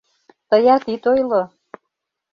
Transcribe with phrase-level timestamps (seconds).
[0.49, 1.43] Тыят ит ойло.